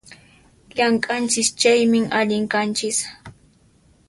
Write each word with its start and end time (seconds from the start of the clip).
Llamk'anchis 0.75 1.49
chaymi, 1.61 1.99
allin 2.19 2.45
kanchis 2.53 2.97